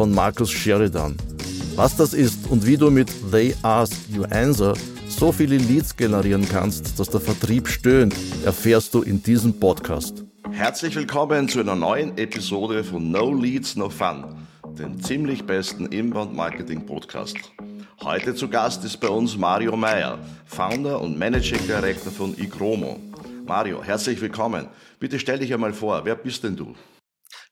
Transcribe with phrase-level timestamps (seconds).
[0.00, 1.14] von Markus Sheridan.
[1.76, 4.72] Was das ist und wie du mit They Ask You Answer
[5.06, 10.24] so viele Leads generieren kannst, dass der Vertrieb stöhnt, erfährst du in diesem Podcast.
[10.52, 14.24] Herzlich willkommen zu einer neuen Episode von No Leads, No Fun,
[14.78, 17.36] dem ziemlich besten Inbound Marketing Podcast.
[18.02, 22.98] Heute zu Gast ist bei uns Mario Meyer, Founder und Managing Director von iGromo.
[23.44, 24.66] Mario, herzlich willkommen.
[24.98, 26.74] Bitte stell dich einmal vor, wer bist denn du?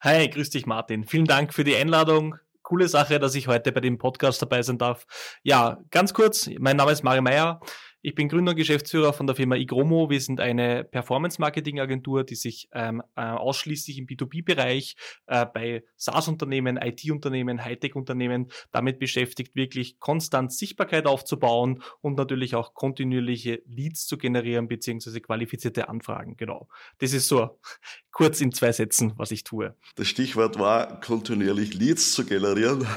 [0.00, 1.02] Hi, grüß dich Martin.
[1.02, 2.36] Vielen Dank für die Einladung.
[2.62, 5.06] Coole Sache, dass ich heute bei dem Podcast dabei sein darf.
[5.42, 7.58] Ja, ganz kurz, mein Name ist Mario Meyer.
[8.00, 10.08] Ich bin Gründer und Geschäftsführer von der Firma iGromo.
[10.08, 14.94] Wir sind eine Performance-Marketing-Agentur, die sich ähm, äh, ausschließlich im B2B-Bereich
[15.26, 23.62] äh, bei SaaS-Unternehmen, IT-Unternehmen, Hightech-Unternehmen damit beschäftigt, wirklich konstant Sichtbarkeit aufzubauen und natürlich auch kontinuierliche
[23.66, 26.36] Leads zu generieren, beziehungsweise qualifizierte Anfragen.
[26.36, 26.68] Genau.
[26.98, 27.58] Das ist so
[28.12, 29.74] kurz in zwei Sätzen, was ich tue.
[29.96, 32.86] Das Stichwort war, kontinuierlich Leads zu generieren.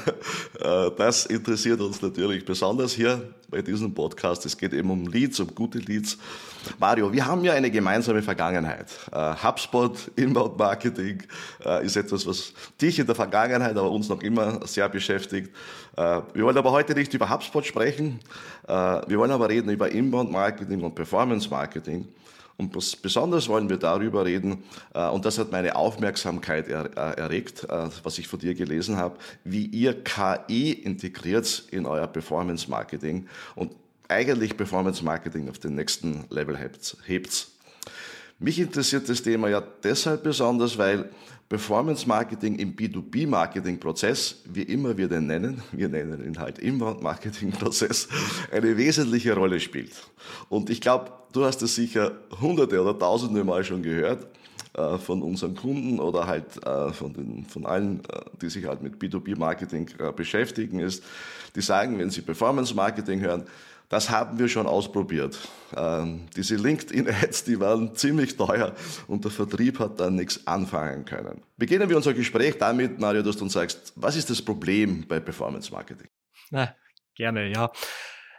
[0.60, 4.46] Äh, das interessiert uns natürlich besonders hier bei diesem Podcast.
[4.46, 6.18] Es geht eben um Leads, um gute Leads.
[6.78, 8.86] Mario, wir haben ja eine gemeinsame Vergangenheit.
[9.12, 11.22] Uh, HubSpot, Inbound Marketing
[11.64, 15.50] uh, ist etwas, was dich in der Vergangenheit, aber uns noch immer sehr beschäftigt.
[15.96, 18.20] Uh, wir wollen aber heute nicht über HubSpot sprechen.
[18.66, 22.06] wir wollen aber reden über Inbound Marketing und Performance Marketing.
[22.58, 22.70] Und
[23.02, 24.62] besonders wollen wir darüber reden,
[24.92, 27.66] und das hat meine Aufmerksamkeit erregt,
[28.04, 33.72] was ich von dir gelesen habe, wie ihr KI integriert in euer Performance Marketing und
[34.12, 36.58] eigentlich Performance Marketing auf den nächsten Level
[37.06, 37.48] hebt.
[38.38, 41.10] Mich interessiert das Thema ja deshalb besonders, weil
[41.48, 46.58] Performance Marketing im B2B Marketing Prozess, wie immer wir den nennen, wir nennen ihn halt
[46.58, 48.08] Inbound Marketing Prozess,
[48.50, 49.92] eine wesentliche Rolle spielt.
[50.48, 54.26] Und ich glaube, du hast es sicher hunderte oder tausende Mal schon gehört
[54.74, 58.82] äh, von unseren Kunden oder halt äh, von, den, von allen, äh, die sich halt
[58.82, 61.04] mit B2B Marketing äh, beschäftigen, ist,
[61.54, 63.44] die sagen, wenn sie Performance Marketing hören,
[63.92, 65.38] das haben wir schon ausprobiert.
[65.76, 68.74] Ähm, diese LinkedIn-Ads, die waren ziemlich teuer
[69.06, 71.42] und der Vertrieb hat dann nichts anfangen können.
[71.58, 75.20] Beginnen wir unser Gespräch damit, Mario, dass du uns sagst, was ist das Problem bei
[75.20, 76.08] Performance Marketing?
[76.50, 76.74] Na,
[77.14, 77.70] gerne, ja.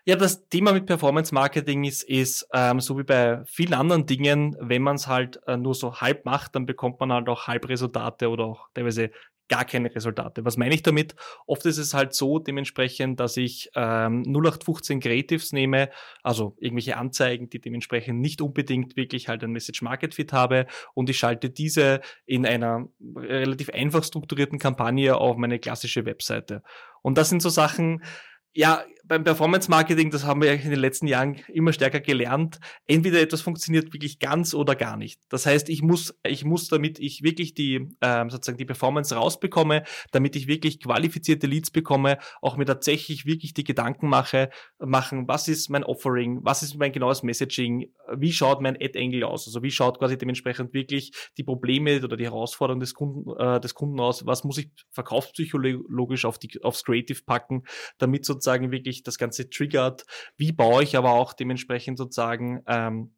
[0.06, 4.58] Ja, das Thema mit Performance Marketing ist, ist ähm, so wie bei vielen anderen Dingen,
[4.59, 8.28] wenn man es halt äh, nur so halb macht, dann bekommt man halt auch Halbresultate
[8.28, 9.12] oder auch teilweise
[9.49, 10.45] gar keine Resultate.
[10.45, 11.15] Was meine ich damit?
[11.45, 15.89] Oft ist es halt so dementsprechend, dass ich ähm, 0815 Creatives nehme,
[16.23, 21.09] also irgendwelche Anzeigen, die dementsprechend nicht unbedingt wirklich halt ein Message Market Fit habe und
[21.09, 26.63] ich schalte diese in einer relativ einfach strukturierten Kampagne auf meine klassische Webseite.
[27.01, 28.03] Und das sind so Sachen,
[28.53, 32.59] ja, beim Performance Marketing, das haben wir in den letzten Jahren immer stärker gelernt.
[32.88, 35.19] Entweder etwas funktioniert wirklich ganz oder gar nicht.
[35.30, 39.84] Das heißt, ich muss, ich muss, damit ich wirklich die, ähm, sozusagen die Performance rausbekomme,
[40.12, 44.50] damit ich wirklich qualifizierte Leads bekomme, auch mir tatsächlich wirklich die Gedanken mache,
[44.80, 49.47] machen, was ist mein Offering, was ist mein genaues Messaging, wie schaut mein Ad-Angle aus,
[49.47, 53.74] also wie schaut quasi dementsprechend wirklich die Probleme oder die Herausforderungen des Kunden, äh, des
[53.74, 57.64] Kunden aus, was muss ich verkaufspsychologisch auf die, aufs Creative packen,
[57.97, 60.05] damit sozusagen wirklich wirklich das Ganze triggert.
[60.37, 63.15] Wie baue ich aber auch dementsprechend sozusagen ähm,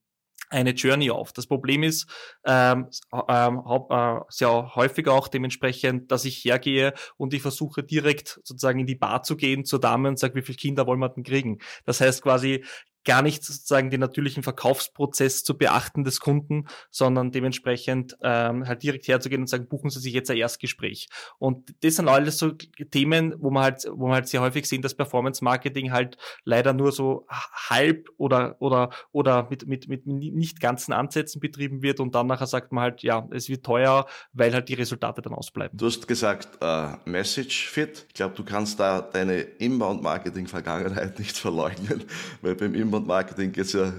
[0.50, 1.34] eine Journey auf.
[1.34, 2.08] Das Problem ist
[2.46, 2.88] ähm,
[3.28, 8.86] ähm, äh, sehr häufig auch dementsprechend, dass ich hergehe und ich versuche direkt sozusagen in
[8.86, 11.60] die Bar zu gehen zur Dame und sage, wie viele Kinder wollen wir denn kriegen?
[11.86, 12.64] Das heißt quasi,
[13.06, 19.08] gar nicht sozusagen den natürlichen Verkaufsprozess zu beachten des Kunden, sondern dementsprechend ähm, halt direkt
[19.08, 21.08] herzugehen und sagen, buchen Sie sich jetzt ein Erstgespräch.
[21.38, 24.82] Und das sind alles so Themen, wo man halt, wo man halt sehr häufig sehen,
[24.82, 30.60] dass Performance Marketing halt leider nur so halb oder oder oder mit mit mit nicht
[30.60, 34.54] ganzen Ansätzen betrieben wird und dann nachher sagt man halt, ja, es wird teuer, weil
[34.54, 35.78] halt die Resultate dann ausbleiben.
[35.78, 38.06] Du hast gesagt, uh, Message Fit.
[38.08, 42.04] Ich glaube, du kannst da deine Inbound Marketing Vergangenheit nicht verleugnen,
[42.42, 43.92] weil beim Inbound Content-Marketing geht es ja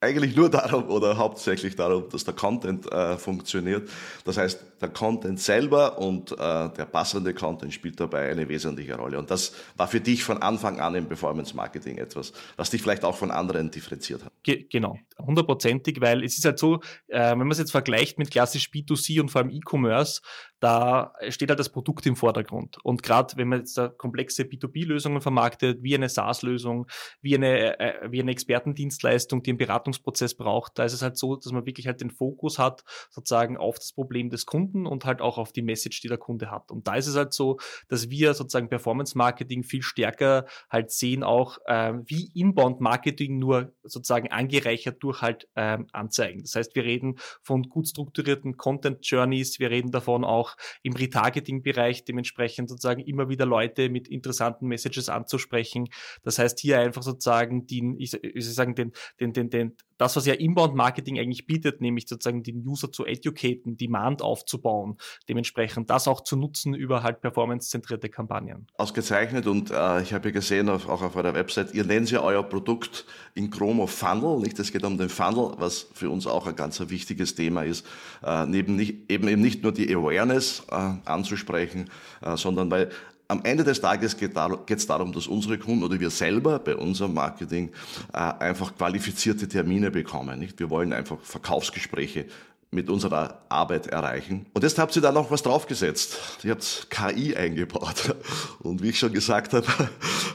[0.00, 3.88] eigentlich nur darum oder hauptsächlich darum, dass der Content äh, funktioniert.
[4.24, 9.18] Das heißt, der Content selber und äh, der passende Content spielt dabei eine wesentliche Rolle.
[9.18, 13.04] Und das war für dich von Anfang an im Performance Marketing etwas, was dich vielleicht
[13.04, 14.32] auch von anderen differenziert hat.
[14.42, 18.30] Ge genau, hundertprozentig, weil es ist halt so, äh, wenn man es jetzt vergleicht mit
[18.30, 20.20] klassisch B2C und vor allem E-Commerce,
[20.64, 22.78] da steht halt das Produkt im Vordergrund.
[22.82, 26.86] Und gerade wenn man jetzt da komplexe B2B-Lösungen vermarktet, wie eine SaaS-Lösung,
[27.20, 31.36] wie eine, äh, wie eine Expertendienstleistung, die einen Beratungsprozess braucht, da ist es halt so,
[31.36, 35.20] dass man wirklich halt den Fokus hat, sozusagen auf das Problem des Kunden und halt
[35.20, 36.70] auch auf die Message, die der Kunde hat.
[36.70, 37.58] Und da ist es halt so,
[37.88, 45.02] dass wir sozusagen Performance-Marketing viel stärker halt sehen auch, äh, wie Inbound-Marketing nur sozusagen angereichert
[45.02, 46.40] durch halt ähm, Anzeigen.
[46.40, 52.68] Das heißt, wir reden von gut strukturierten Content-Journeys, wir reden davon auch, im Retargeting-Bereich dementsprechend
[52.68, 55.88] sozusagen immer wieder Leute mit interessanten Messages anzusprechen.
[56.22, 60.26] Das heißt, hier einfach sozusagen den, ich, ich sagen, den, den, den, den, das, was
[60.26, 64.98] ja Inbound-Marketing eigentlich bietet, nämlich sozusagen den User zu educaten, Demand aufzubauen,
[65.28, 68.66] dementsprechend das auch zu nutzen über halt performance-zentrierte Kampagnen.
[68.76, 72.20] Ausgezeichnet und äh, ich habe ja gesehen, auf, auch auf eurer Website, ihr nennt ja
[72.20, 74.58] euer Produkt in Chromo Funnel, nicht?
[74.58, 77.86] Es geht um den Funnel, was für uns auch ein ganz wichtiges Thema ist,
[78.22, 81.90] äh, neben nicht, eben, eben nicht nur die Awareness äh, anzusprechen,
[82.20, 82.90] äh, sondern weil
[83.28, 87.14] am Ende des Tages geht es darum, dass unsere Kunden oder wir selber bei unserem
[87.14, 87.70] Marketing
[88.12, 90.46] äh, einfach qualifizierte Termine bekommen.
[90.56, 92.26] Wir wollen einfach Verkaufsgespräche
[92.70, 94.46] mit unserer Arbeit erreichen.
[94.52, 96.18] Und jetzt habt ihr da noch was draufgesetzt.
[96.42, 98.14] Ihr habt KI eingebaut.
[98.60, 99.66] Und wie ich schon gesagt habe,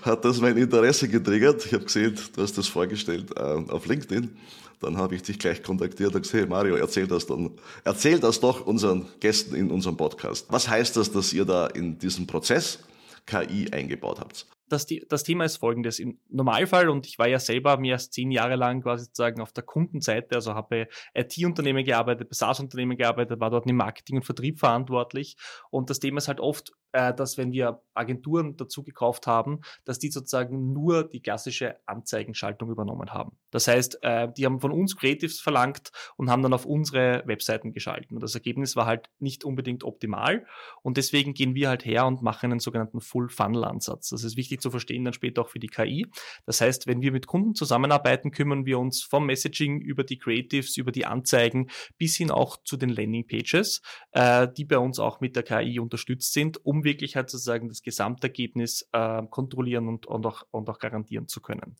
[0.01, 1.65] hat das mein Interesse getriggert.
[1.65, 4.35] Ich habe gesehen, du hast das vorgestellt äh, auf LinkedIn.
[4.79, 7.51] Dann habe ich dich gleich kontaktiert und gesagt, hey Mario, erzähl das dann,
[7.83, 10.45] erzähl das doch unseren Gästen in unserem Podcast.
[10.49, 12.79] Was heißt das, dass ihr da in diesem Prozess
[13.25, 14.45] KI eingebaut habt?
[14.69, 15.99] Das, das Thema ist folgendes.
[15.99, 19.51] Im Normalfall, und ich war ja selber mehr als zehn Jahre lang quasi sozusagen auf
[19.51, 24.23] der Kundenseite, also habe bei IT-Unternehmen gearbeitet, bei SaaS-Unternehmen gearbeitet, war dort im Marketing und
[24.23, 25.35] Vertrieb verantwortlich.
[25.69, 29.99] Und das Thema ist halt oft, äh, dass wenn wir Agenturen dazu gekauft haben, dass
[29.99, 33.37] die sozusagen nur die klassische Anzeigenschaltung übernommen haben.
[33.51, 37.73] Das heißt, äh, die haben von uns Creatives verlangt und haben dann auf unsere Webseiten
[37.73, 38.15] geschalten.
[38.15, 40.45] Und das Ergebnis war halt nicht unbedingt optimal.
[40.81, 44.09] Und deswegen gehen wir halt her und machen einen sogenannten Full-Funnel-Ansatz.
[44.09, 46.07] Das ist wichtig zu verstehen, dann später auch für die KI.
[46.45, 50.77] Das heißt, wenn wir mit Kunden zusammenarbeiten, kümmern wir uns vom Messaging über die Creatives,
[50.77, 55.35] über die Anzeigen bis hin auch zu den Landing-Pages, äh, die bei uns auch mit
[55.35, 60.43] der KI unterstützt sind, um wirklich halt sozusagen das Gesamtergebnis äh, kontrollieren und, und, auch,
[60.51, 61.77] und auch garantieren zu können.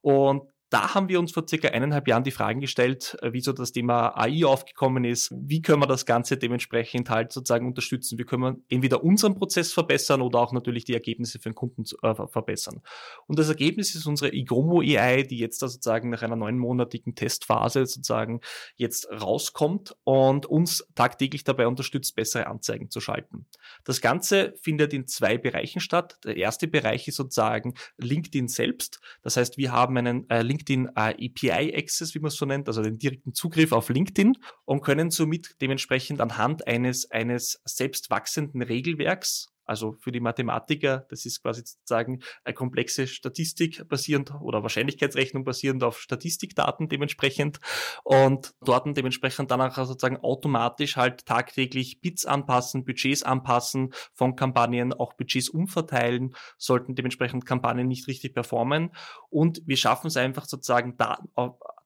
[0.00, 3.52] Und da haben wir uns vor circa eineinhalb Jahren die Fragen gestellt, äh, wie so
[3.52, 5.32] das Thema AI aufgekommen ist.
[5.34, 8.18] Wie können wir das Ganze dementsprechend halt sozusagen unterstützen?
[8.18, 11.84] Wie können wir entweder unseren Prozess verbessern oder auch natürlich die Ergebnisse für den Kunden
[12.02, 12.82] äh, verbessern?
[13.26, 17.86] Und das Ergebnis ist unsere Igromo AI, die jetzt da sozusagen nach einer neunmonatigen Testphase
[17.86, 18.40] sozusagen
[18.76, 23.46] jetzt rauskommt und uns tagtäglich dabei unterstützt, bessere Anzeigen zu schalten.
[23.84, 26.18] Das Ganze findet in zwei Bereichen statt.
[26.24, 29.00] Der erste Bereich ist sozusagen LinkedIn selbst.
[29.22, 32.68] Das heißt, wir haben einen äh, LinkedIn äh, API Access, wie man es so nennt,
[32.68, 38.62] also den direkten Zugriff auf LinkedIn und können somit dementsprechend anhand eines, eines selbst wachsenden
[38.62, 45.44] Regelwerks also für die Mathematiker, das ist quasi sozusagen eine komplexe Statistik basierend oder Wahrscheinlichkeitsrechnung
[45.44, 47.60] basierend auf Statistikdaten dementsprechend
[48.04, 54.92] und dort dementsprechend dann auch sozusagen automatisch halt tagtäglich Bits anpassen, Budgets anpassen von Kampagnen,
[54.92, 58.92] auch Budgets umverteilen, sollten dementsprechend Kampagnen nicht richtig performen.
[59.28, 61.28] Und wir schaffen es einfach sozusagen Daten,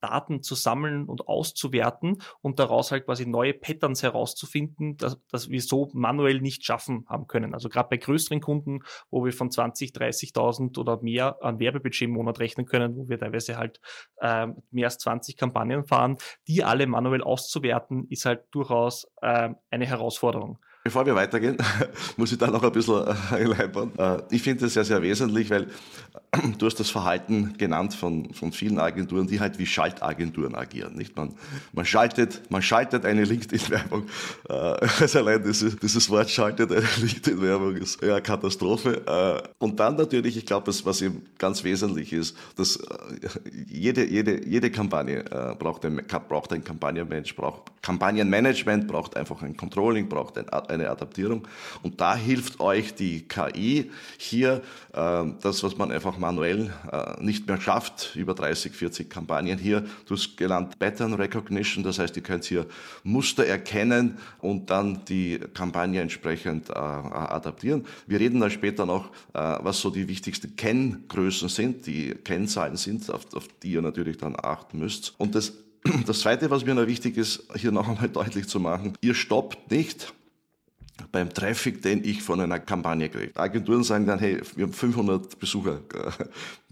[0.02, 5.62] Daten zu sammeln und auszuwerten und daraus halt quasi neue Patterns herauszufinden, dass, dass wir
[5.62, 7.54] so manuell nicht schaffen haben können.
[7.54, 8.80] Also gerade bei größeren Kunden,
[9.10, 13.18] wo wir von 20, 30.000 oder mehr an Werbebudget im Monat rechnen können, wo wir
[13.18, 13.80] teilweise halt
[14.16, 16.18] äh, mehr als 20 Kampagnen fahren,
[16.48, 20.58] die alle manuell auszuwerten, ist halt durchaus äh, eine Herausforderung.
[20.84, 21.56] Bevor wir weitergehen,
[22.16, 23.92] muss ich da noch ein bisschen äh, einleiten.
[23.96, 25.68] Äh, ich finde das sehr, sehr wesentlich, weil
[26.58, 30.96] du hast das Verhalten genannt von, von vielen Agenturen, die halt wie Schaltagenturen agieren.
[30.96, 31.16] Nicht?
[31.16, 31.34] Man,
[31.72, 34.08] man, schaltet, man schaltet eine LinkedIn-Werbung.
[34.48, 34.52] Äh,
[35.00, 39.52] also allein dieses, dieses Wort schaltet eine LinkedIn-Werbung ist ja Katastrophe.
[39.58, 42.78] Und dann natürlich, ich glaube, was eben ganz wesentlich ist, dass
[43.68, 45.24] jede, jede, jede Kampagne
[45.58, 51.46] braucht ein, braucht ein Kampagnenmensch, braucht Kampagnenmanagement, braucht einfach ein Controlling, braucht ein eine Adaptierung.
[51.82, 54.62] Und da hilft euch die KI hier,
[54.92, 59.84] äh, das, was man einfach manuell äh, nicht mehr schafft, über 30, 40 Kampagnen hier,
[60.06, 62.66] du hast gelernt Pattern Recognition, das heißt, ihr könnt hier
[63.04, 67.84] Muster erkennen und dann die Kampagne entsprechend äh, adaptieren.
[68.06, 73.10] Wir reden dann später noch, äh, was so die wichtigsten Kenngrößen sind, die Kennzahlen sind,
[73.10, 75.14] auf, auf die ihr natürlich dann achten müsst.
[75.18, 75.52] Und das
[76.06, 79.70] das Zweite, was mir noch wichtig ist, hier noch einmal deutlich zu machen, ihr stoppt
[79.70, 80.12] nicht
[81.10, 83.32] beim Traffic, den ich von einer Kampagne kriege.
[83.34, 85.80] Agenturen sagen dann, hey, wir haben 500 Besucher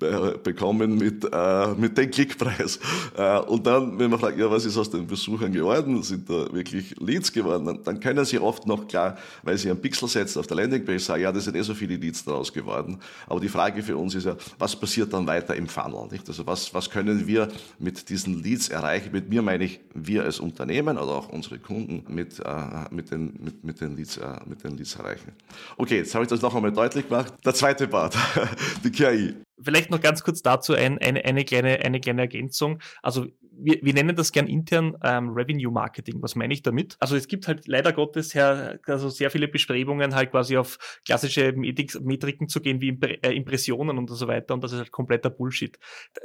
[0.03, 2.79] äh, bekommen mit, äh, mit dem Klickpreis.
[3.17, 6.03] Äh, und dann, wenn man fragt, ja, was ist aus den Besuchern geworden?
[6.03, 7.65] Sind da wirklich Leads geworden?
[7.67, 11.03] Dann, dann können sie oft noch klar, weil sie einen Pixel setzen auf der Landingpage,
[11.03, 12.99] sagen, ja, das sind eh so viele Leads daraus geworden.
[13.27, 16.09] Aber die Frage für uns ist ja, was passiert dann weiter im Funnel?
[16.11, 16.29] Nicht?
[16.29, 19.11] Also was, was können wir mit diesen Leads erreichen?
[19.13, 22.45] Mit mir meine ich, wir als Unternehmen oder auch unsere Kunden mit, äh,
[22.91, 25.33] mit, den, mit, mit den Leads äh, mit den Leads erreichen.
[25.77, 27.35] Okay, jetzt habe ich das noch einmal deutlich gemacht.
[27.45, 28.17] Der zweite Part,
[28.85, 29.35] die KI.
[29.63, 32.81] Vielleicht noch ganz kurz dazu ein, eine, eine, kleine, eine kleine Ergänzung.
[33.03, 33.27] Also
[33.63, 36.23] wir, wir nennen das gern intern ähm, Revenue Marketing.
[36.23, 36.97] Was meine ich damit?
[36.99, 41.53] Also es gibt halt leider Gottes her, also sehr viele Bestrebungen, halt quasi auf klassische
[41.53, 44.55] Metriken zu gehen, wie äh, Impressionen und so weiter.
[44.55, 45.79] Und das ist halt kompletter Bullshit.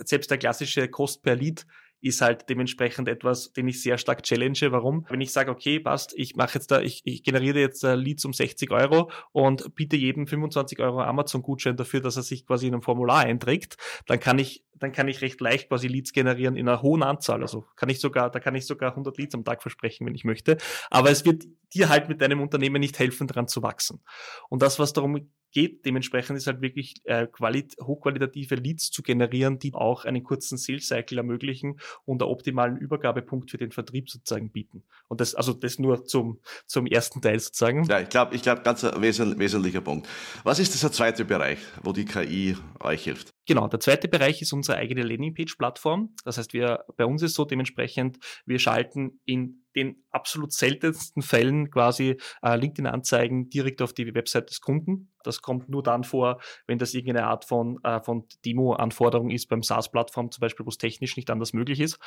[0.04, 1.66] Selbst der klassische Cost per Lead
[2.06, 4.60] ist halt dementsprechend etwas, den ich sehr stark challenge.
[4.70, 5.06] Warum?
[5.10, 8.34] Wenn ich sage, okay, passt, ich mache jetzt da, ich, ich generiere jetzt Leads um
[8.34, 12.82] 60 Euro und biete jedem 25 Euro Amazon-Gutschein dafür, dass er sich quasi in einem
[12.82, 16.82] Formular einträgt, dann kann ich dann kann ich recht leicht quasi Leads generieren in einer
[16.82, 17.42] hohen Anzahl.
[17.42, 20.24] Also kann ich sogar, da kann ich sogar 100 Leads am Tag versprechen, wenn ich
[20.24, 20.58] möchte.
[20.90, 24.02] Aber es wird dir halt mit deinem Unternehmen nicht helfen, daran zu wachsen.
[24.50, 25.86] Und das, was darum geht.
[25.86, 30.88] Dementsprechend ist halt wirklich äh, qualit hochqualitative Leads zu generieren, die auch einen kurzen Sales
[30.88, 34.84] Cycle ermöglichen und einen optimalen Übergabepunkt für den Vertrieb sozusagen bieten.
[35.08, 37.86] Und das, also das nur zum, zum ersten Teil sozusagen.
[37.86, 40.08] Ja, ich glaube, ich glaube, ganz ein wesentlicher Punkt.
[40.44, 43.35] Was ist dieser zweite Bereich, wo die KI euch hilft?
[43.48, 46.16] Genau, der zweite Bereich ist unsere eigene Landingpage-Plattform.
[46.24, 51.70] Das heißt, wir, bei uns ist so dementsprechend, wir schalten in den absolut seltensten Fällen
[51.70, 55.12] quasi äh, LinkedIn-Anzeigen direkt auf die Website des Kunden.
[55.24, 59.64] Das kommt nur dann vor, wenn das irgendeine Art von, äh, von Demo-Anforderung ist beim
[59.64, 62.00] SaaS-Plattform zum Beispiel, wo es technisch nicht anders möglich ist.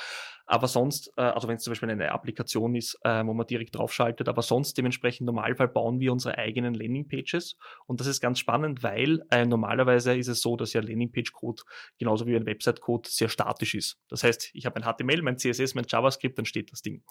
[0.46, 3.76] Aber sonst, äh, also wenn es zum Beispiel eine Applikation ist, äh, wo man direkt
[3.76, 7.56] draufschaltet, aber sonst dementsprechend Normalfall bauen wir unsere eigenen Landing-Pages.
[7.86, 11.62] Und das ist ganz spannend, weil äh, normalerweise ist es so, dass ja Landing-Page-Code
[11.98, 13.98] genauso wie ein Website-Code sehr statisch ist.
[14.08, 17.02] Das heißt, ich habe ein HTML, mein CSS, mein JavaScript, dann steht das Ding.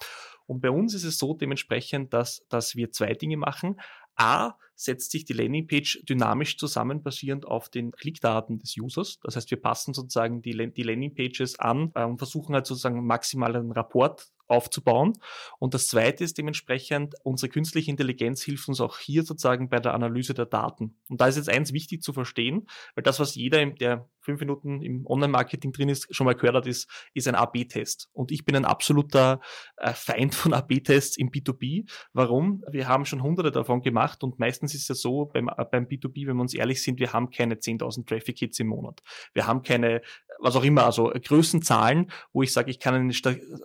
[0.48, 3.80] Und bei uns ist es so dementsprechend, dass, dass wir zwei Dinge machen.
[4.16, 9.20] A, setzt sich die Landingpage dynamisch zusammen, basierend auf den Klickdaten des Users.
[9.24, 13.56] Das heißt, wir passen sozusagen die, die Landingpages an äh, und versuchen halt sozusagen maximal
[13.56, 15.14] einen Rapport aufzubauen.
[15.60, 19.94] Und das zweite ist dementsprechend, unsere künstliche Intelligenz hilft uns auch hier sozusagen bei der
[19.94, 20.98] Analyse der Daten.
[21.10, 24.82] Und da ist jetzt eins wichtig zu verstehen, weil das, was jeder, der fünf Minuten
[24.82, 28.10] im Online-Marketing drin ist, schon mal gehört hat, ist, ist ein AB-Test.
[28.12, 29.40] Und ich bin ein absoluter
[29.78, 31.90] äh, Feind von AB-Tests im B2B.
[32.12, 32.64] Warum?
[32.70, 36.28] Wir haben schon hunderte davon gemacht und meistens ist es so beim, äh, beim B2B,
[36.28, 39.02] wenn wir uns ehrlich sind, wir haben keine 10.000 Traffic-Hits im Monat.
[39.34, 40.02] Wir haben keine,
[40.40, 43.14] was auch immer, also Größenzahlen, wo ich sage, ich kann eine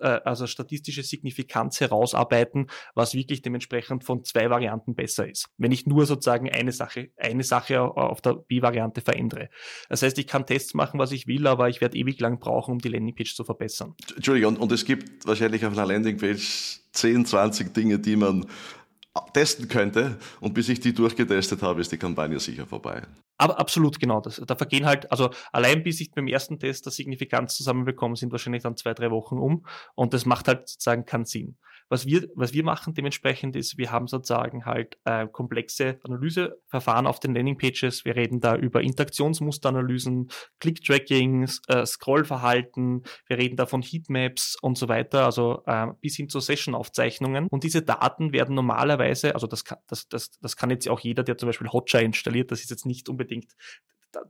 [0.01, 5.49] äh, also statistische Signifikanz herausarbeiten, was wirklich dementsprechend von zwei Varianten besser ist.
[5.59, 9.50] Wenn ich nur sozusagen eine Sache, eine Sache auf der B-Variante verändere.
[9.88, 12.73] Das heißt, ich kann Tests machen, was ich will, aber ich werde ewig lang brauchen,
[12.73, 13.95] um die Landingpage zu verbessern.
[14.17, 18.47] Entschuldigung, und, und es gibt wahrscheinlich auf einer Landingpage 10, 20 Dinge, die man
[19.35, 23.02] testen könnte und bis ich die durchgetestet habe, ist die Kampagne sicher vorbei.
[23.43, 24.21] Aber absolut genau.
[24.21, 28.31] Das, da vergehen halt, also allein bis ich beim ersten Test der Signifikanz zusammenbekomme, sind
[28.31, 31.57] wahrscheinlich dann zwei, drei Wochen um und das macht halt sozusagen keinen Sinn.
[31.93, 37.21] Was wir, was wir machen dementsprechend ist, wir haben sozusagen halt äh, komplexe Analyseverfahren auf
[37.21, 38.07] den Landingpages.
[38.07, 44.89] Wir reden da über Interaktionsmusteranalysen, Click-Tracking, äh, Scrollverhalten, wir reden da von Heatmaps und so
[44.89, 47.47] weiter, also äh, bis hin zu Session-Aufzeichnungen.
[47.49, 51.23] Und diese Daten werden normalerweise, also das kann, das, das, das kann jetzt auch jeder,
[51.23, 53.53] der zum Beispiel Hotjar installiert, das ist jetzt nicht unbedingt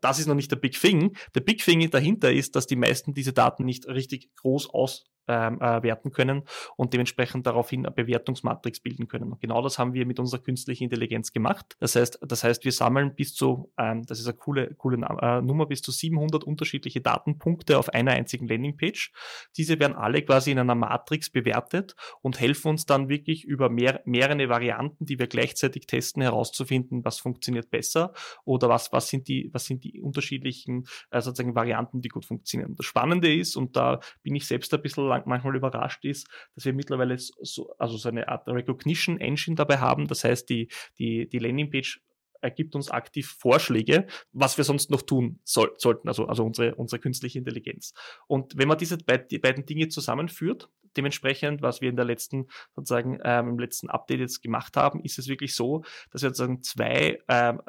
[0.01, 1.17] das ist noch nicht der Big Thing.
[1.35, 5.61] Der Big Thing dahinter ist, dass die meisten diese Daten nicht richtig groß aus, ähm,
[5.61, 6.43] äh, werten können
[6.77, 9.33] und dementsprechend daraufhin eine Bewertungsmatrix bilden können.
[9.33, 11.77] Und genau das haben wir mit unserer künstlichen Intelligenz gemacht.
[11.79, 15.41] Das heißt, das heißt, wir sammeln bis zu, ähm, das ist eine coole, coole äh,
[15.43, 19.13] Nummer, bis zu 700 unterschiedliche Datenpunkte auf einer einzigen Landingpage.
[19.57, 24.03] Diese werden alle quasi in einer Matrix bewertet und helfen uns dann wirklich über mehr,
[24.05, 28.13] mehrere Varianten, die wir gleichzeitig testen, herauszufinden, was funktioniert besser
[28.45, 32.75] oder was, was sind die, was sind die unterschiedlichen äh, sozusagen Varianten, die gut funktionieren.
[32.77, 36.73] Das Spannende ist, und da bin ich selbst ein bisschen manchmal überrascht ist, dass wir
[36.73, 40.07] mittlerweile so, also so eine Art Recognition Engine dabei haben.
[40.07, 42.01] Das heißt, die, die, die Landingpage
[42.43, 47.01] ergibt uns aktiv Vorschläge, was wir sonst noch tun soll, sollten, also, also unsere, unsere
[47.01, 47.95] künstliche Intelligenz.
[48.27, 52.49] Und wenn man diese beid, die beiden Dinge zusammenführt, dementsprechend, was wir in der letzten,
[52.75, 56.63] sozusagen, ähm, im letzten Update jetzt gemacht haben, ist es wirklich so, dass wir sozusagen
[56.63, 57.63] zwei ähm,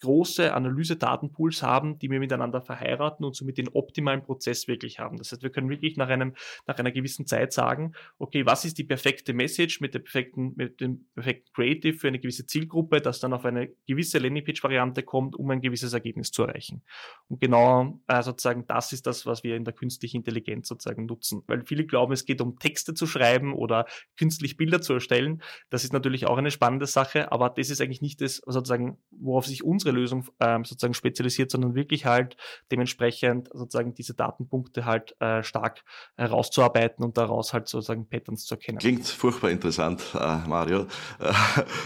[0.00, 5.16] große Analyse-Datenpools haben, die wir miteinander verheiraten und somit den optimalen Prozess wirklich haben.
[5.16, 6.34] Das heißt, wir können wirklich nach einem,
[6.66, 10.80] nach einer gewissen Zeit sagen, okay, was ist die perfekte Message mit der perfekten, mit
[10.80, 15.50] dem perfekten Creative für eine gewisse Zielgruppe, das dann auf eine gewisse Landingpage-Variante kommt, um
[15.50, 16.82] ein gewisses Ergebnis zu erreichen.
[17.28, 21.42] Und genau äh, sozusagen das ist das, was wir in der künstlichen Intelligenz sozusagen nutzen.
[21.46, 23.86] Weil viele glauben, es geht um Texte zu schreiben oder
[24.18, 25.42] künstlich Bilder zu erstellen.
[25.70, 29.46] Das ist natürlich auch eine spannende Sache, aber das ist eigentlich nicht das, sozusagen, worauf
[29.46, 32.36] sich unsere Lösung ähm, sozusagen spezialisiert, sondern wirklich halt
[32.70, 35.84] dementsprechend sozusagen diese Datenpunkte halt äh, stark
[36.16, 38.78] herauszuarbeiten und daraus halt sozusagen Patterns zu erkennen.
[38.78, 40.82] Klingt furchtbar interessant, äh, Mario.
[41.18, 41.32] Äh,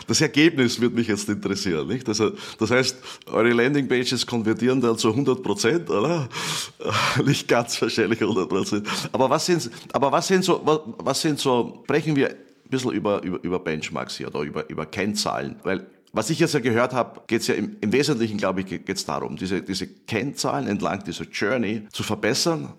[0.07, 2.09] das Ergebnis würde mich jetzt interessieren, nicht?
[2.09, 6.28] Also, das heißt, eure Landingpages konvertieren dann zu 100 Prozent, oder?
[6.78, 8.88] Äh, nicht ganz wahrscheinlich 100 Prozent.
[9.12, 12.37] Aber was sind, aber was sind so, was, was sind so, sprechen wir ein
[12.71, 16.61] bisschen über, über, über Benchmarks hier oder über, über Kennzahlen, weil was ich jetzt ja
[16.61, 19.87] gehört habe, geht es ja im, im, Wesentlichen, glaube ich, geht es darum, diese, diese
[19.87, 22.73] Kennzahlen entlang dieser Journey zu verbessern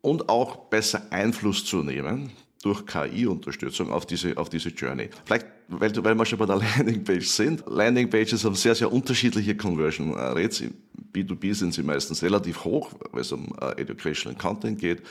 [0.00, 2.30] und auch besser Einfluss zu nehmen
[2.62, 5.10] durch KI-Unterstützung auf diese, auf diese Journey.
[5.24, 7.64] Vielleicht, weil, weil wir schon bei der Landingpage sind.
[7.66, 10.64] Landingpages haben sehr, sehr unterschiedliche Conversion Rates.
[11.12, 15.02] Im B2B sind sie meistens relativ hoch, weil es um uh, Educational Content geht.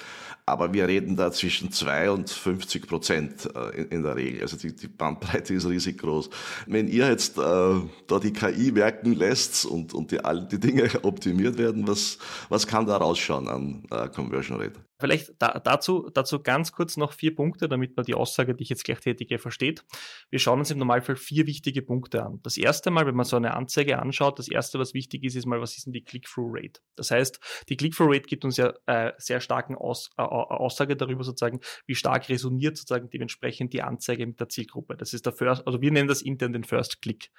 [0.46, 4.42] Aber wir reden da zwischen zwei und 50 Prozent äh, in, in, der Regel.
[4.42, 6.30] Also die, die Bandbreite ist riesig groß.
[6.68, 10.90] Wenn ihr jetzt äh, da die KI werken lässt und, und die, all die Dinge
[11.04, 14.87] optimiert werden, was, was kann da rausschauen an äh, Conversion Rate?
[15.00, 18.70] Vielleicht da, dazu, dazu ganz kurz noch vier Punkte, damit man die Aussage, die ich
[18.70, 19.86] jetzt gleich tätige, versteht.
[20.32, 22.40] Wir schauen uns im Normalfall vier wichtige Punkte an.
[22.42, 25.46] Das erste Mal, wenn man so eine Anzeige anschaut, das erste, was wichtig ist, ist
[25.46, 26.82] mal, was ist denn die Click-Through-Rate?
[26.96, 27.40] Das heißt,
[27.70, 32.28] die Click-Through-Rate gibt uns ja äh, sehr starken Aus, äh, Aussage darüber sozusagen, wie stark
[32.30, 34.98] resoniert sozusagen dementsprechend die Anzeige mit der Zielgruppe.
[34.98, 37.30] Das ist der First, also wir nennen das intern den First Click.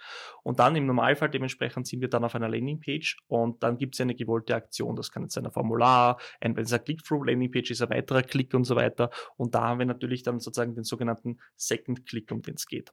[0.44, 4.00] Und dann im Normalfall dementsprechend sind wir dann auf einer Landing-Page und dann gibt es
[4.00, 4.94] eine gewollte Aktion.
[4.94, 8.54] Das kann jetzt ein Formular, ein, wenn es ein Click-Through-Landing Landingpage ist ein weiterer Klick
[8.54, 9.10] und so weiter.
[9.36, 12.92] Und da haben wir natürlich dann sozusagen den sogenannten Second Click, um den es geht.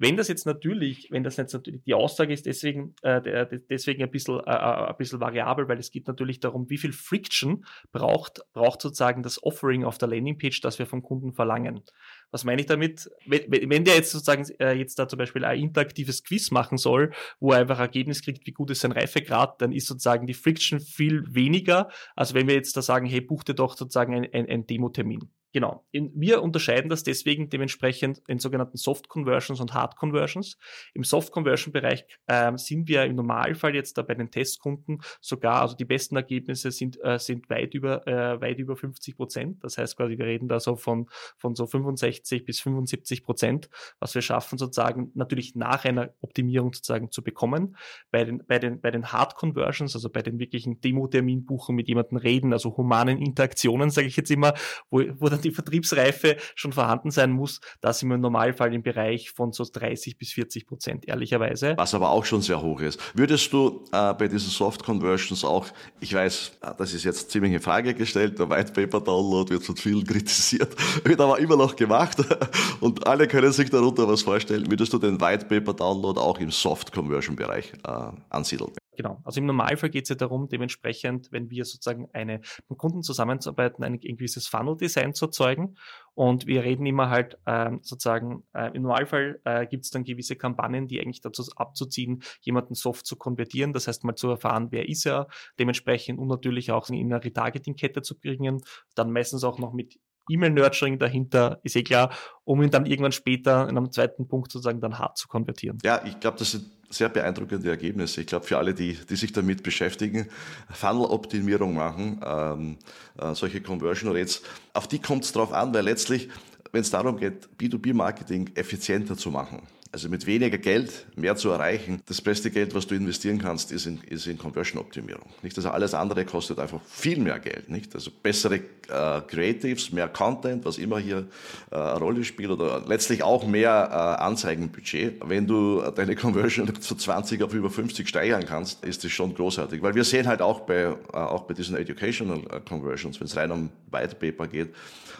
[0.00, 4.10] Wenn das jetzt natürlich, wenn das jetzt natürlich, die Aussage ist deswegen, äh, deswegen ein
[4.12, 8.42] bisschen, äh, äh, ein bisschen variabel, weil es geht natürlich darum, wie viel Friction braucht,
[8.52, 11.82] braucht sozusagen das Offering auf der Landingpage, das wir vom Kunden verlangen.
[12.30, 13.10] Was meine ich damit?
[13.26, 17.12] Wenn, wenn der jetzt sozusagen äh, jetzt da zum Beispiel ein interaktives Quiz machen soll,
[17.40, 20.80] wo er einfach Ergebnis kriegt, wie gut ist sein Reifegrad, dann ist sozusagen die Friction
[20.80, 24.48] viel weniger, als wenn wir jetzt da sagen, hey, buch dir doch sozusagen ein, ein,
[24.48, 25.30] ein Demo-Termin.
[25.58, 25.84] Genau.
[25.90, 30.56] In, wir unterscheiden das deswegen dementsprechend in sogenannten Soft Conversions und Hard Conversions.
[30.94, 35.62] Im Soft Conversion Bereich äh, sind wir im Normalfall jetzt da bei den Testkunden sogar,
[35.62, 39.64] also die besten Ergebnisse sind, äh, sind weit über, äh, weit über 50 Prozent.
[39.64, 43.68] Das heißt quasi, wir reden da so von, von so 65 bis 75 Prozent,
[43.98, 47.76] was wir schaffen sozusagen natürlich nach einer Optimierung sozusagen zu bekommen.
[48.12, 52.18] Bei den, bei den, bei den Hard Conversions, also bei den wirklichen Demo-Termin-Buchen mit jemandem
[52.18, 54.54] reden, also humanen Interaktionen, sage ich jetzt immer,
[54.88, 58.82] wo, wo dann die Vertriebsreife schon vorhanden sein muss, da sind wir im Normalfall im
[58.82, 61.74] Bereich von so 30 bis 40 Prozent, ehrlicherweise.
[61.76, 63.00] Was aber auch schon sehr hoch ist.
[63.14, 65.66] Würdest du äh, bei diesen Soft Conversions auch,
[66.00, 69.62] ich weiß, äh, das ist jetzt ziemlich in Frage gestellt, der White Paper Download wird
[69.62, 72.18] von vielen kritisiert, wird aber immer noch gemacht
[72.80, 74.70] und alle können sich darunter was vorstellen.
[74.70, 78.72] Würdest du den White Paper Download auch im Soft Conversion Bereich äh, ansiedeln?
[78.98, 79.20] Genau.
[79.22, 83.84] Also im Normalfall geht es ja darum, dementsprechend, wenn wir sozusagen eine mit Kunden zusammenzuarbeiten,
[83.84, 85.76] ein, ein gewisses Funnel-Design zu erzeugen.
[86.14, 90.34] Und wir reden immer halt ähm, sozusagen, äh, im Normalfall äh, gibt es dann gewisse
[90.34, 93.72] Kampagnen, die eigentlich dazu abzuziehen, jemanden soft zu konvertieren.
[93.72, 95.28] Das heißt mal zu erfahren, wer ist er,
[95.60, 98.62] dementsprechend und natürlich auch in eine Retargeting-Kette zu bringen.
[98.96, 102.10] Dann meistens auch noch mit E-Mail-Nurturing dahinter, ist eh klar,
[102.44, 105.78] um ihn dann irgendwann später in einem zweiten Punkt sozusagen dann hart zu konvertieren.
[105.82, 108.22] Ja, ich glaube, das sind sehr beeindruckende Ergebnisse.
[108.22, 110.28] Ich glaube, für alle, die, die sich damit beschäftigen,
[110.70, 112.78] Funnel-Optimierung machen, ähm,
[113.18, 116.28] äh, solche Conversion Rates, auf die kommt es drauf an, weil letztlich,
[116.72, 122.02] wenn es darum geht, B2B-Marketing effizienter zu machen, also mit weniger Geld mehr zu erreichen.
[122.06, 125.28] Das beste Geld, was du investieren kannst, ist in, ist in Conversion-Optimierung.
[125.42, 125.56] Nicht?
[125.56, 127.70] Also alles andere kostet einfach viel mehr Geld.
[127.70, 127.94] Nicht?
[127.94, 131.26] Also bessere äh, Creatives, mehr Content, was immer hier
[131.70, 135.20] äh, eine Rolle spielt oder letztlich auch mehr äh, Anzeigenbudget.
[135.24, 139.82] Wenn du deine Conversion von 20 auf über 50 steigern kannst, ist das schon großartig.
[139.82, 143.36] Weil wir sehen halt auch bei, äh, auch bei diesen Educational äh, Conversions, wenn es
[143.36, 144.74] rein um White Paper geht,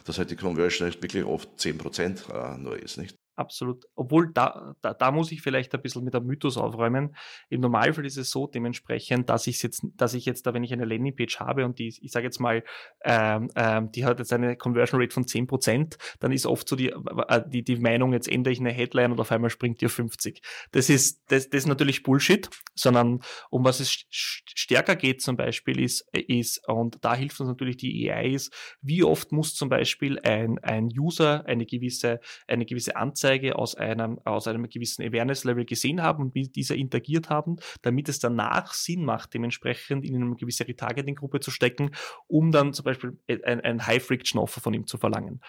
[0.04, 2.98] dass halt die Conversion wirklich oft 10 Prozent äh, nur ist.
[2.98, 3.16] Nicht?
[3.38, 3.86] Absolut.
[3.94, 7.14] Obwohl, da, da, da muss ich vielleicht ein bisschen mit einem Mythos aufräumen.
[7.48, 10.72] Im Normalfall ist es so dementsprechend, dass ich jetzt, dass ich jetzt da, wenn ich
[10.72, 12.64] eine Landingpage habe und die, ich sage jetzt mal,
[13.04, 16.90] ähm, ähm, die hat jetzt eine Conversion Rate von 10%, dann ist oft so die,
[16.90, 19.92] äh, die, die Meinung, jetzt ändere ich eine Headline und auf einmal springt die auf
[19.92, 20.42] 50.
[20.72, 23.20] Das ist, das, das ist natürlich Bullshit, sondern
[23.50, 28.10] um was es stärker geht zum Beispiel ist, ist, und da hilft uns natürlich die
[28.10, 32.96] AI ist, wie oft muss zum Beispiel ein, ein User eine gewisse, eine gewisse
[33.28, 38.08] Anzeige aus einem, aus einem gewissen Awareness-Level gesehen haben und wie dieser interagiert haben, damit
[38.08, 41.90] es danach Sinn macht, dementsprechend in eine gewisse Retargeting-Gruppe zu stecken,
[42.26, 45.40] um dann zum Beispiel ein, ein High-Friction-Offer von ihm zu verlangen.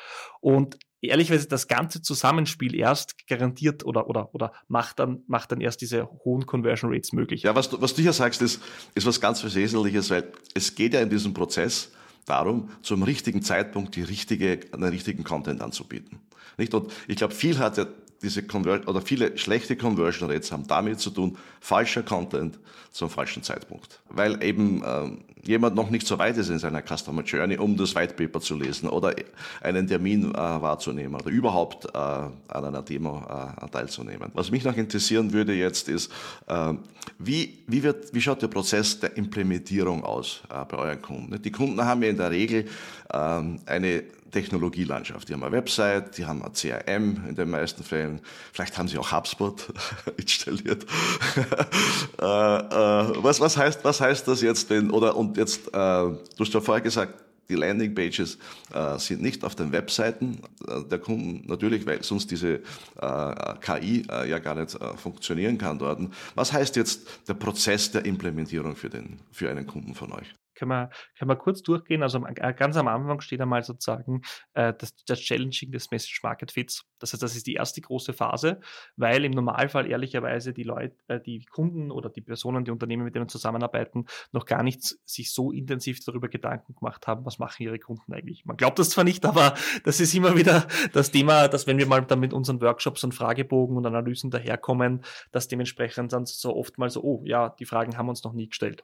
[0.42, 5.80] Und ehrlicherweise das ganze Zusammenspiel erst garantiert oder, oder, oder macht, dann, macht dann erst
[5.80, 7.44] diese hohen Conversion Rates möglich.
[7.44, 8.62] Ja, was du, was du hier sagst, ist,
[8.94, 11.94] ist was ganz Wesentliches, weil es geht ja in diesem Prozess
[12.30, 16.20] darum, zum richtigen Zeitpunkt die richtige, den richtigen Content anzubieten.
[16.58, 16.74] Nicht?
[16.74, 17.78] Und ich glaube, viel hat
[18.22, 22.60] diese Conver oder viele schlechte Conversion Rates haben damit zu tun, falscher Content
[22.92, 24.00] zum falschen Zeitpunkt.
[24.10, 27.96] Weil eben ähm, jemand noch nicht so weit ist in seiner Customer Journey, um das
[27.96, 29.14] White Paper zu lesen oder
[29.62, 34.32] einen Termin äh, wahrzunehmen oder überhaupt äh, an einer Demo äh, teilzunehmen.
[34.34, 36.12] Was mich noch interessieren würde jetzt ist,
[36.48, 36.74] äh,
[37.18, 41.42] wie, wie, wird, wie schaut der Prozess der Implementierung aus äh, bei euren Kunden?
[41.42, 42.66] Die Kunden haben ja in der Regel
[43.14, 45.30] ähm, eine Technologielandschaft.
[45.30, 48.22] Die haben eine Website, die haben ein CRM in den meisten Fällen.
[48.54, 49.74] Vielleicht haben sie auch HubSpot
[50.18, 50.86] installiert.
[52.22, 54.92] äh, äh, was, was, heißt, was heißt das jetzt denn?
[54.92, 58.38] Oder und jetzt, äh, du hast ja vorher gesagt, die Landingpages
[58.74, 62.62] äh, sind nicht auf den Webseiten äh, der Kunden, natürlich, weil sonst diese
[63.02, 66.00] äh, KI äh, ja gar nicht äh, funktionieren kann dort.
[66.36, 70.36] Was heißt jetzt der Prozess der Implementierung für, den, für einen Kunden von euch?
[70.60, 72.04] Können wir, können wir kurz durchgehen.
[72.04, 74.22] Also äh, ganz am Anfang steht einmal sozusagen
[74.54, 76.86] äh, das, das Challenging des Message Market Fits.
[77.00, 78.60] Das heißt, das ist die erste große Phase,
[78.98, 83.16] weil im Normalfall ehrlicherweise die Leute, äh, die Kunden oder die Personen, die Unternehmen, mit
[83.16, 87.64] denen wir zusammenarbeiten, noch gar nicht sich so intensiv darüber Gedanken gemacht haben, was machen
[87.64, 88.46] ihre Kunden eigentlich.
[88.46, 91.88] Man glaubt das zwar nicht, aber das ist immer wieder das Thema, dass wenn wir
[91.88, 96.78] mal dann mit unseren Workshops und Fragebogen und Analysen daherkommen, dass dementsprechend dann so oft
[96.78, 98.84] mal so, oh ja, die Fragen haben uns noch nie gestellt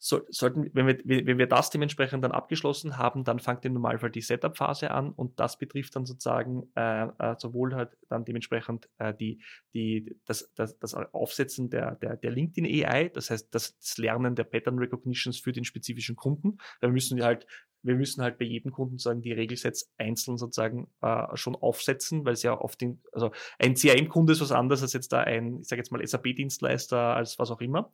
[0.00, 4.10] so, sollten, wenn wir, wenn wir das dementsprechend dann abgeschlossen haben, dann fängt im Normalfall
[4.10, 9.12] die Setup-Phase an und das betrifft dann sozusagen äh, äh, sowohl halt dann dementsprechend äh,
[9.12, 9.42] die,
[9.74, 14.36] die, das, das, das Aufsetzen der, der, der LinkedIn AI, das heißt das, das Lernen
[14.36, 16.58] der Pattern Recognitions für den spezifischen Kunden.
[16.80, 17.46] Wir müssen halt
[17.82, 22.32] wir müssen halt bei jedem Kunden sagen, die Regelsets einzeln sozusagen äh, schon aufsetzen, weil
[22.32, 25.68] es ja auf den, also ein CRM-Kunde ist was anderes als jetzt da ein, ich
[25.68, 27.92] sage jetzt mal SAP-Dienstleister, als was auch immer.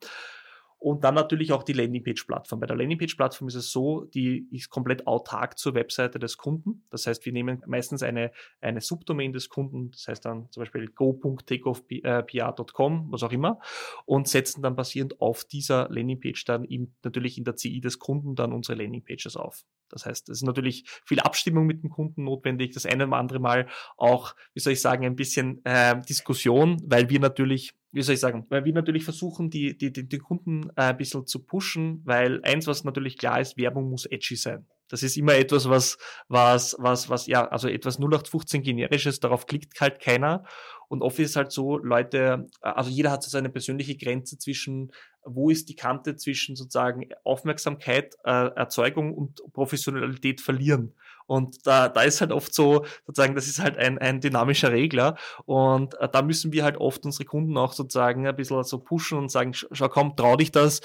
[0.84, 2.60] Und dann natürlich auch die Landingpage-Plattform.
[2.60, 6.84] Bei der Landingpage-Plattform ist es so, die ist komplett autark zur Webseite des Kunden.
[6.90, 10.88] Das heißt, wir nehmen meistens eine, eine Subdomain des Kunden, das heißt dann zum Beispiel
[10.88, 13.60] go.takeoffpr.com, was auch immer,
[14.04, 18.34] und setzen dann basierend auf dieser Landingpage dann im, natürlich in der CI des Kunden
[18.34, 19.64] dann unsere Landingpages auf.
[19.94, 23.38] Das heißt, es ist natürlich viel Abstimmung mit dem Kunden notwendig, das eine oder andere
[23.38, 28.14] Mal auch, wie soll ich sagen, ein bisschen äh, Diskussion, weil wir natürlich wie soll
[28.14, 31.38] ich sagen, weil wir natürlich versuchen, die, die, die, die Kunden äh, ein bisschen zu
[31.44, 34.66] pushen, weil eins, was natürlich klar ist, Werbung muss edgy sein.
[34.88, 35.96] Das ist immer etwas, was,
[36.28, 40.44] was, was, was, ja, also etwas 0815 generisches, darauf klickt halt keiner.
[40.88, 44.90] Und oft ist halt so, Leute, also jeder hat so seine persönliche Grenze zwischen,
[45.24, 50.94] wo ist die Kante zwischen sozusagen Aufmerksamkeit, äh, Erzeugung und Professionalität verlieren.
[51.26, 55.16] Und da, da ist halt oft so, sozusagen, das ist halt ein, ein dynamischer Regler.
[55.46, 59.18] Und äh, da müssen wir halt oft unsere Kunden auch sozusagen ein bisschen so pushen
[59.18, 60.80] und sagen, schau komm, trau dich das,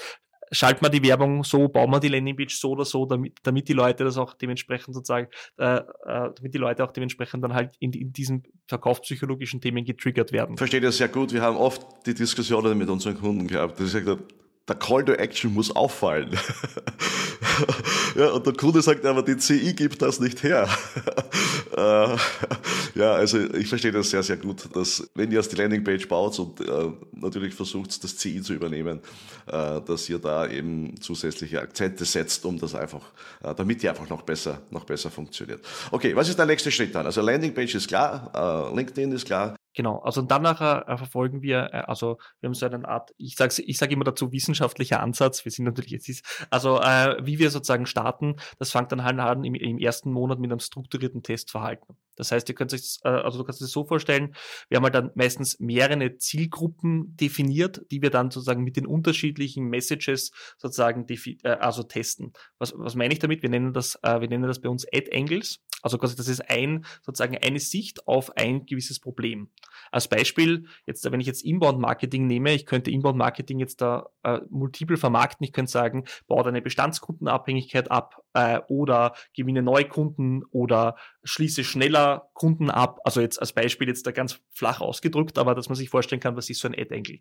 [0.50, 3.72] schalten wir die Werbung so, bauen wir die Landingpage so oder so, damit, damit die
[3.72, 7.92] Leute das auch dementsprechend sozusagen, äh, äh, damit die Leute auch dementsprechend dann halt in,
[7.92, 10.56] in diesen verkaufspsychologischen Themen getriggert werden.
[10.56, 11.32] Verstehe das sehr gut.
[11.32, 14.22] Wir haben oft die Diskussionen mit unseren Kunden gehabt, dass ich gesagt
[14.68, 16.30] der Call to Action muss auffallen.
[18.14, 20.68] ja, und der Kunde sagt, aber die CI gibt das nicht her.
[23.00, 26.38] ja, also ich verstehe das sehr, sehr gut, dass wenn ihr erst die Landingpage baut
[26.38, 29.00] und äh, natürlich versucht, das CI zu übernehmen,
[29.46, 33.10] äh, dass ihr da eben zusätzliche Akzente setzt, um das einfach,
[33.42, 35.64] äh, damit die einfach noch besser, noch besser funktioniert.
[35.90, 37.06] Okay, was ist der nächste Schritt dann?
[37.06, 41.70] Also Landingpage ist klar, äh, LinkedIn ist klar, Genau, also dann nachher äh, verfolgen wir,
[41.72, 45.44] äh, also wir haben so eine Art, ich sage ich sag immer dazu, wissenschaftlicher Ansatz,
[45.44, 49.20] wir sind natürlich jetzt, ist, also äh, wie wir sozusagen starten, das fängt dann halt
[49.20, 51.96] an im, im ersten Monat mit einem strukturierten Testverhalten.
[52.16, 54.34] Das heißt, ihr könnt euch, äh, also du kannst es so vorstellen,
[54.68, 59.64] wir haben halt dann meistens mehrere Zielgruppen definiert, die wir dann sozusagen mit den unterschiedlichen
[59.64, 62.32] Messages sozusagen äh, also testen.
[62.58, 63.42] Was, was meine ich damit?
[63.42, 65.60] Wir nennen das, äh, wir nennen das bei uns Ad Angles.
[65.82, 69.48] Also quasi, das ist ein, sozusagen eine Sicht auf ein gewisses Problem.
[69.90, 74.98] Als Beispiel, jetzt, wenn ich jetzt Inbound-Marketing nehme, ich könnte Inbound-Marketing jetzt da äh, multiple
[74.98, 75.44] vermarkten.
[75.44, 82.30] Ich könnte sagen, baue deine Bestandskundenabhängigkeit ab äh, oder gewinne neue Kunden oder schließe schneller
[82.34, 83.00] Kunden ab.
[83.04, 86.36] Also jetzt als Beispiel jetzt da ganz flach ausgedrückt, aber dass man sich vorstellen kann,
[86.36, 87.20] was ist so ein Ad-Angle.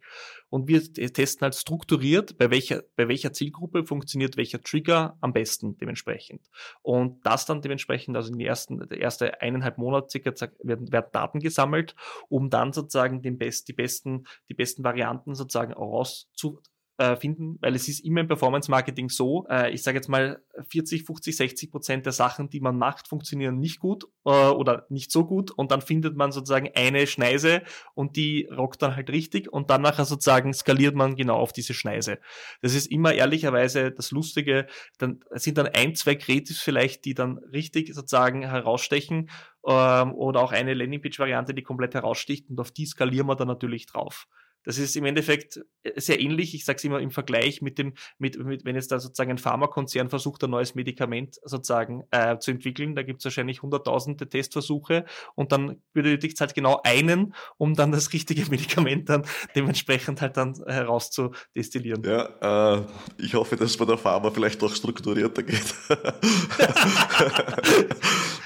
[0.50, 5.78] Und wir testen halt strukturiert, bei welcher, bei welcher Zielgruppe funktioniert welcher Trigger am besten
[5.78, 6.50] dementsprechend.
[6.82, 11.10] Und das dann dementsprechend, also in den ersten, der erste eineinhalb Monate circa werden, werden
[11.12, 11.96] Daten gesammelt,
[12.30, 16.62] um dann sozusagen den best, die besten, die besten Varianten sozusagen rauszu,
[17.00, 21.06] äh, finden, weil es ist immer im Performance-Marketing so, äh, ich sage jetzt mal 40,
[21.06, 25.26] 50, 60 Prozent der Sachen, die man macht, funktionieren nicht gut äh, oder nicht so
[25.26, 27.62] gut und dann findet man sozusagen eine Schneise
[27.96, 31.74] und die rockt dann halt richtig und dann nachher sozusagen skaliert man genau auf diese
[31.74, 32.20] Schneise.
[32.62, 37.38] Das ist immer ehrlicherweise das Lustige, dann sind dann ein, zwei Creatives vielleicht, die dann
[37.38, 39.30] richtig sozusagen herausstechen
[39.66, 43.86] ähm, oder auch eine Landingpage-Variante, die komplett heraussticht und auf die skalieren wir dann natürlich
[43.86, 44.28] drauf.
[44.64, 46.54] Das ist im Endeffekt äh, sehr ähnlich.
[46.54, 49.38] Ich sage es immer im Vergleich mit dem, mit, mit, wenn jetzt da sozusagen ein
[49.38, 55.06] Pharmakonzern versucht, ein neues Medikament sozusagen äh, zu entwickeln, da gibt es wahrscheinlich hunderttausende Testversuche
[55.36, 60.38] und dann benötigt es halt genau einen, um dann das richtige Medikament dann dementsprechend halt
[60.38, 62.04] dann herauszudestillieren.
[62.04, 62.82] Ja, äh,
[63.18, 65.74] ich hoffe, dass bei der Pharma vielleicht doch strukturierter geht.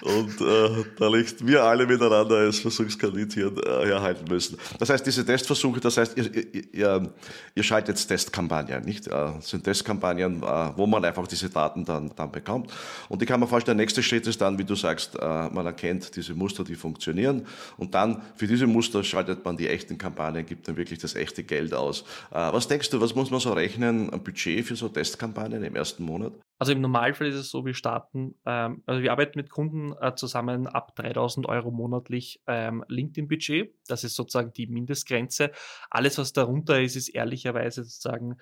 [0.02, 4.58] und äh, da liegt wir alle miteinander als Versuchskandid hier äh, herhalten müssen.
[4.80, 7.14] Das heißt, diese Testversuche, das heißt, ihr, ihr,
[7.56, 9.08] ihr schaltet Testkampagnen, nicht?
[9.08, 12.72] Das sind Testkampagnen, äh, wo man einfach diese Daten dann, dann bekommt.
[13.10, 15.66] Und ich kann mir vorstellen, der nächste Schritt ist dann, wie du sagst, äh, man
[15.66, 17.46] erkennt diese Muster, die funktionieren.
[17.78, 21.44] Und dann für diese Muster schaltet man die echten Kampagnen, gibt dann wirklich das echte
[21.44, 22.02] Geld aus.
[22.32, 25.76] Äh, was denkst du, was muss man so rechnen, ein Budget für so Testkampagnen im
[25.76, 26.34] ersten Monat?
[26.64, 30.16] Also im Normalfall ist es so, wir starten, ähm, also wir arbeiten mit Kunden äh,
[30.16, 33.76] zusammen ab 3000 Euro monatlich ähm, LinkedIn-Budget.
[33.90, 35.52] Das ist sozusagen die Mindestgrenze.
[35.90, 38.38] Alles, was darunter ist, ist ehrlicherweise sozusagen,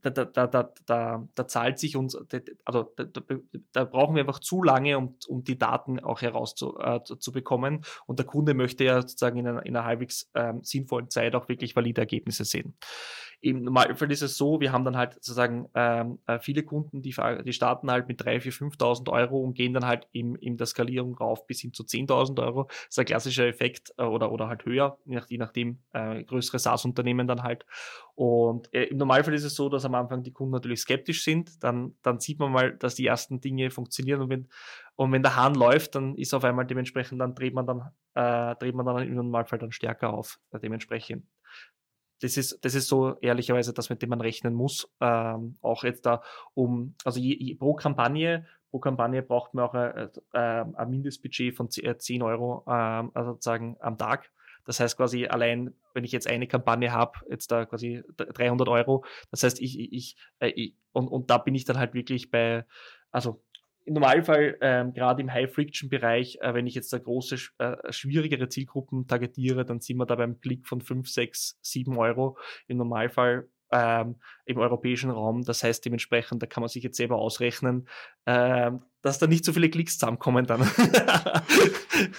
[0.00, 2.16] da, da, da, da, da, da zahlt sich uns,
[2.64, 3.20] also da, da,
[3.72, 7.74] da brauchen wir einfach zu lange, um, um die Daten auch herauszubekommen.
[7.74, 11.34] Äh, Und der Kunde möchte ja sozusagen in einer, in einer halbwegs ähm, sinnvollen Zeit
[11.34, 12.78] auch wirklich valide Ergebnisse sehen.
[13.40, 17.14] Im Normalfall ist es so, wir haben dann halt sozusagen ähm, äh, viele Kunden, die,
[17.44, 20.66] die starten halt mit 3.000, 4.000, 5.000 Euro und gehen dann halt in, in der
[20.66, 22.64] Skalierung rauf bis hin zu 10.000 Euro.
[22.64, 26.24] Das ist ein klassischer Effekt äh, oder, oder halt höher, je, nach, je nachdem äh,
[26.24, 27.64] größere SaaS-Unternehmen dann halt.
[28.16, 31.62] Und äh, im Normalfall ist es so, dass am Anfang die Kunden natürlich skeptisch sind.
[31.62, 34.48] Dann, dann sieht man mal, dass die ersten Dinge funktionieren und wenn,
[34.96, 38.56] und wenn der Hahn läuft, dann ist auf einmal dementsprechend, dann dreht man dann, äh,
[38.56, 41.24] dreht man dann im Normalfall dann stärker auf, äh, dementsprechend
[42.20, 44.90] das ist, das ist so ehrlicherweise das, mit dem man rechnen muss.
[45.00, 46.22] Ähm, auch jetzt da
[46.54, 51.54] um, also je, je, pro Kampagne, pro Kampagne braucht man auch äh, äh, ein Mindestbudget
[51.54, 54.30] von 10 äh, Euro äh, also sozusagen am Tag.
[54.64, 59.04] Das heißt quasi allein, wenn ich jetzt eine Kampagne habe, jetzt da quasi 300 Euro,
[59.30, 62.66] das heißt ich, ich, ich und, und da bin ich dann halt wirklich bei,
[63.10, 63.42] also
[63.88, 69.06] im Normalfall, ähm, gerade im High-Friction-Bereich, äh, wenn ich jetzt da große, äh, schwierigere Zielgruppen
[69.06, 74.16] targetiere, dann sind wir da beim Klick von 5, 6, 7 Euro im Normalfall ähm,
[74.44, 75.42] im europäischen Raum.
[75.42, 77.88] Das heißt dementsprechend, da kann man sich jetzt selber ausrechnen,
[78.26, 80.60] ähm, dass da nicht so viele Klicks zusammenkommen dann.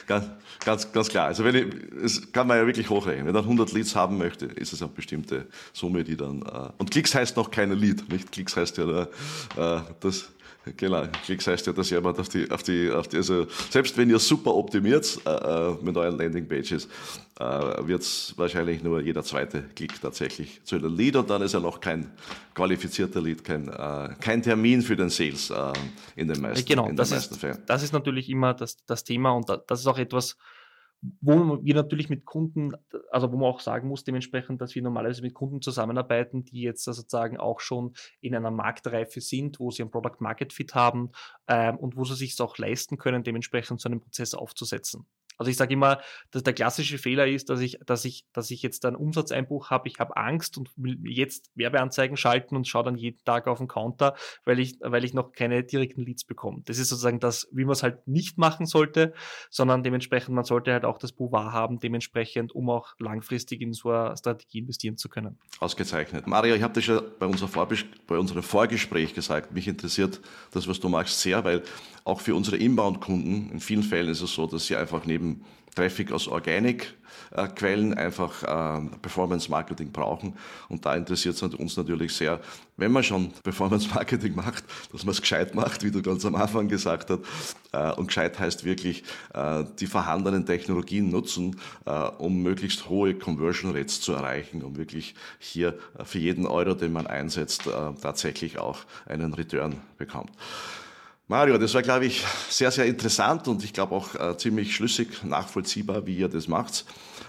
[0.07, 0.29] ganz,
[0.63, 1.27] ganz, ganz klar.
[1.27, 1.65] Also wenn ich,
[2.01, 3.25] das kann man ja wirklich hochrechnen.
[3.25, 6.91] Wenn man 100 Leads haben möchte, ist es eine bestimmte Summe, die dann, äh, und
[6.91, 8.31] Klicks heißt noch keine Lead, nicht?
[8.31, 10.31] Klicks heißt ja, äh, das,
[10.77, 14.09] Genau, Klicks heißt ja, dass jemand auf die, auf die, auf die also selbst wenn
[14.09, 16.87] ihr super optimiert äh, äh mit euren Landingpages,
[17.39, 17.43] äh,
[17.87, 21.61] wird es wahrscheinlich nur jeder zweite Klick tatsächlich zu einem Lead und dann ist er
[21.61, 22.11] noch kein
[22.53, 25.73] qualifizierter Lead, kein, äh, kein Termin für den Sales äh,
[26.15, 27.57] in den meisten, genau, in das meisten ist, Fällen.
[27.65, 30.35] Das ist natürlich immer das, das Thema und das ist auch etwas,
[31.21, 32.73] wo wir natürlich mit Kunden,
[33.11, 36.83] also wo man auch sagen muss dementsprechend, dass wir normalerweise mit Kunden zusammenarbeiten, die jetzt
[36.83, 41.11] sozusagen auch schon in einer Marktreife sind, wo sie ein Product Market Fit haben
[41.47, 45.05] ähm, und wo sie sich es auch leisten können, dementsprechend so einen Prozess aufzusetzen.
[45.39, 48.61] Also ich sage immer, dass der klassische Fehler ist, dass ich, dass ich, dass ich
[48.61, 52.97] jetzt einen Umsatzeinbruch habe, ich habe Angst und will jetzt Werbeanzeigen schalten und schaue dann
[52.97, 56.61] jeden Tag auf den Counter, weil ich, weil ich noch keine direkten Leads bekomme.
[56.65, 59.13] Das ist sozusagen das, wie man es halt nicht machen sollte,
[59.49, 63.91] sondern dementsprechend, man sollte halt auch das Bouvard haben, dementsprechend, um auch langfristig in so
[63.91, 65.39] eine Strategie investieren zu können.
[65.59, 66.27] Ausgezeichnet.
[66.27, 67.67] Mario, ich habe das ja bei, unserer
[68.07, 69.53] bei unserem Vorgespräch gesagt.
[69.53, 70.19] Mich interessiert
[70.51, 71.63] das, was du machst, sehr, weil
[72.03, 75.28] auch für unsere Inbound-Kunden, in vielen Fällen ist es so, dass sie einfach neben
[75.75, 80.33] Traffic aus Organic-Quellen einfach äh, Performance-Marketing brauchen.
[80.67, 82.39] Und da interessiert es uns natürlich sehr,
[82.75, 86.67] wenn man schon Performance-Marketing macht, dass man es gescheit macht, wie du ganz am Anfang
[86.67, 87.21] gesagt hast.
[87.71, 91.59] Äh, und gescheit heißt wirklich äh, die vorhandenen Technologien nutzen,
[92.17, 97.07] um möglichst hohe Conversion Rates zu erreichen, um wirklich hier für jeden Euro, den man
[97.07, 97.69] einsetzt,
[98.01, 100.31] tatsächlich auch einen Return bekommt.
[101.29, 105.23] Mario, das war, glaube ich, sehr, sehr interessant und ich glaube auch äh, ziemlich schlüssig
[105.23, 106.85] nachvollziehbar, wie ihr das macht.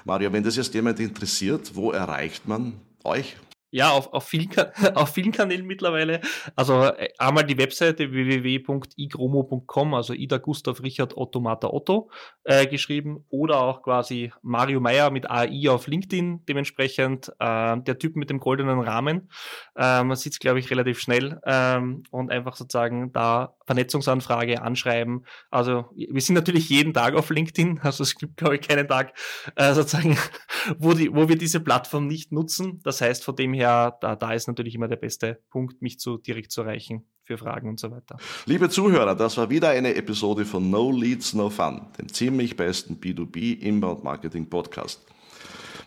[0.06, 3.36] Mario, wenn das jetzt jemand interessiert, wo erreicht man euch?
[3.72, 4.50] Ja, auf, auf, vielen,
[4.94, 6.20] auf vielen Kanälen mittlerweile.
[6.56, 12.10] Also äh, einmal die Webseite www.igromo.com, also Ida Gustav Richard Otto Mata Otto
[12.42, 17.32] äh, geschrieben oder auch quasi Mario Meyer mit AI auf LinkedIn dementsprechend.
[17.38, 19.30] Äh, der Typ mit dem goldenen Rahmen.
[19.76, 25.24] Äh, man sieht es, glaube ich, relativ schnell ähm, und einfach sozusagen da Vernetzungsanfrage anschreiben.
[25.48, 29.16] Also wir sind natürlich jeden Tag auf LinkedIn, also es gibt, glaube ich, keinen Tag
[29.54, 30.18] äh, sozusagen,
[30.78, 32.80] wo, die, wo wir diese Plattform nicht nutzen.
[32.82, 36.18] Das heißt, von dem her, da, da ist natürlich immer der beste Punkt, mich zu
[36.18, 38.16] direkt zu erreichen für Fragen und so weiter.
[38.46, 42.96] Liebe Zuhörer, das war wieder eine Episode von No Leads, No Fun, dem ziemlich besten
[42.96, 45.00] B2B Inbound Marketing Podcast.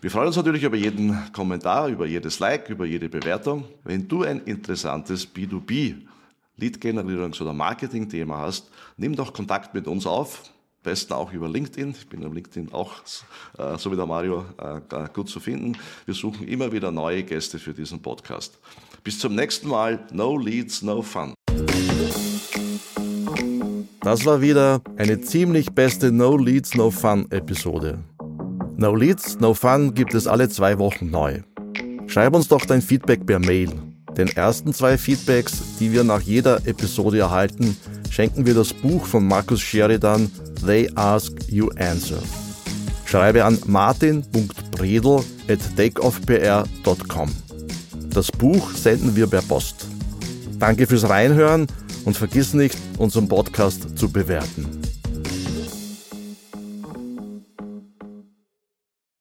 [0.00, 3.64] Wir freuen uns natürlich über jeden Kommentar, über jedes Like, über jede Bewertung.
[3.84, 5.96] Wenn du ein interessantes B2B
[6.58, 10.42] Lead-Generierungs- oder Marketing-Thema hast, nimm doch Kontakt mit uns auf.
[10.82, 11.94] Besten auch über LinkedIn.
[11.98, 12.92] Ich bin am LinkedIn auch,
[13.58, 14.80] äh, so wie der Mario, äh,
[15.12, 15.76] gut zu finden.
[16.04, 18.58] Wir suchen immer wieder neue Gäste für diesen Podcast.
[19.02, 20.06] Bis zum nächsten Mal.
[20.12, 21.34] No Leads, no Fun.
[24.00, 27.98] Das war wieder eine ziemlich beste No Leads, No Fun Episode.
[28.76, 31.40] No Leads, No Fun gibt es alle zwei Wochen neu.
[32.06, 36.66] Schreib uns doch dein Feedback per Mail den ersten zwei Feedbacks, die wir nach jeder
[36.66, 37.76] Episode erhalten,
[38.10, 40.30] schenken wir das Buch von Markus Sheridan
[40.64, 42.18] They Ask You Answer.
[43.04, 47.30] Schreibe an martin.bredel at takeoffpr.com.
[48.10, 49.86] Das Buch senden wir per Post.
[50.58, 51.66] Danke fürs Reinhören
[52.04, 54.73] und vergiss nicht, unseren Podcast zu bewerten.